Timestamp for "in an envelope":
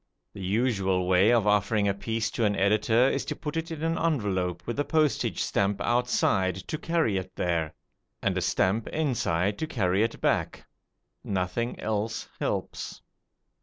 3.69-4.63